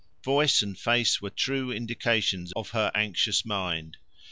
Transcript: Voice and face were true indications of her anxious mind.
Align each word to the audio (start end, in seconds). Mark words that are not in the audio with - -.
Voice 0.23 0.63
and 0.63 0.79
face 0.79 1.21
were 1.21 1.29
true 1.29 1.71
indications 1.71 2.51
of 2.55 2.71
her 2.71 2.91
anxious 2.95 3.45
mind. 3.45 3.97